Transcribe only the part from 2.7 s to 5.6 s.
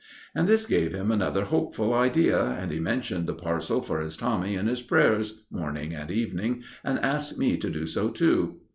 he mentioned the parcel for his Tommy in his prayers,